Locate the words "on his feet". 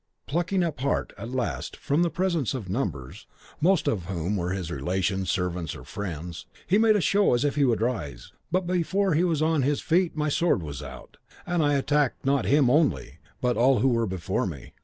9.43-10.15